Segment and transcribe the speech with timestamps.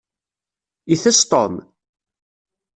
[0.93, 1.53] Itess Tom?